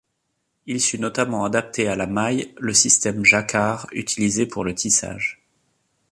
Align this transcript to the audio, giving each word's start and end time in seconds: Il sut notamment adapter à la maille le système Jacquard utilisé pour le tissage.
Il 0.65 0.81
sut 0.81 0.97
notamment 0.97 1.45
adapter 1.45 1.87
à 1.87 1.95
la 1.95 2.07
maille 2.07 2.55
le 2.57 2.73
système 2.73 3.23
Jacquard 3.23 3.85
utilisé 3.91 4.47
pour 4.47 4.63
le 4.63 4.73
tissage. 4.73 5.43